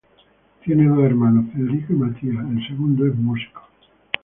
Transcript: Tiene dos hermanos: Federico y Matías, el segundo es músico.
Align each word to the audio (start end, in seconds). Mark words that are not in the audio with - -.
Tiene 0.65 0.87
dos 0.87 1.03
hermanos: 1.03 1.53
Federico 1.53 1.93
y 1.93 1.97
Matías, 1.97 2.43
el 2.49 2.67
segundo 2.67 3.05
es 3.05 3.13
músico. 3.13 3.61